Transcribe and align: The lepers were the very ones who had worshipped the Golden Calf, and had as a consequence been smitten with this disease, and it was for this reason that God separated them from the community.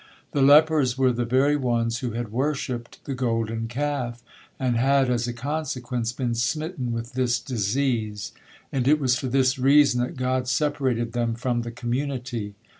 The 0.31 0.41
lepers 0.41 0.97
were 0.97 1.11
the 1.11 1.25
very 1.25 1.55
ones 1.55 1.99
who 1.99 2.13
had 2.13 2.31
worshipped 2.31 3.03
the 3.05 3.13
Golden 3.13 3.67
Calf, 3.67 4.23
and 4.59 4.75
had 4.75 5.11
as 5.11 5.27
a 5.27 5.31
consequence 5.31 6.11
been 6.11 6.33
smitten 6.33 6.91
with 6.91 7.13
this 7.13 7.37
disease, 7.39 8.31
and 8.71 8.87
it 8.87 8.99
was 8.99 9.15
for 9.15 9.27
this 9.27 9.59
reason 9.59 10.01
that 10.01 10.17
God 10.17 10.47
separated 10.47 11.13
them 11.13 11.35
from 11.35 11.61
the 11.61 11.69
community. 11.69 12.55